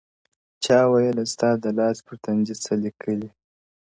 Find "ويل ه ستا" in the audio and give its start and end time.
0.91-1.49